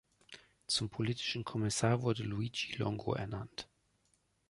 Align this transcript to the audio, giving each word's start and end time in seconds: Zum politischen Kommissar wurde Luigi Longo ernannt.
Zum 0.65 0.89
politischen 0.89 1.43
Kommissar 1.43 2.01
wurde 2.01 2.23
Luigi 2.23 2.75
Longo 2.75 3.13
ernannt. 3.13 3.67